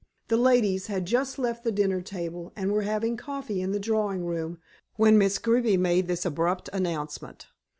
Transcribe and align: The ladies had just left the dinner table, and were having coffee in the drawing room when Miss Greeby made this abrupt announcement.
The 0.29 0.35
ladies 0.37 0.87
had 0.87 1.05
just 1.05 1.37
left 1.37 1.63
the 1.63 1.71
dinner 1.71 2.01
table, 2.01 2.51
and 2.55 2.71
were 2.71 2.81
having 2.81 3.17
coffee 3.17 3.61
in 3.61 3.71
the 3.71 3.79
drawing 3.79 4.25
room 4.25 4.57
when 4.95 5.15
Miss 5.15 5.37
Greeby 5.37 5.77
made 5.77 6.07
this 6.07 6.25
abrupt 6.25 6.69
announcement. 6.73 7.45